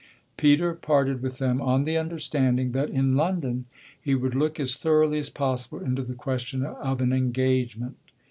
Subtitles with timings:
[0.35, 3.65] Peter parted with them on the understanding that in London
[4.01, 7.97] he would look as thoroughly as possible into the question of an engagement.